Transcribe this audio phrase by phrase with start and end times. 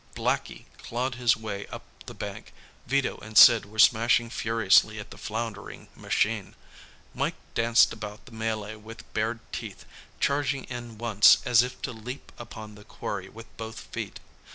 [0.15, 2.53] Blackie clawed his way up the bank.
[2.87, 6.55] Vito and Sid were smashing furiously at the floundering machine.
[7.13, 9.85] Mike danced about the melee with bared teeth,
[10.19, 14.19] charging in once as if to leap upon the quarry with both feet.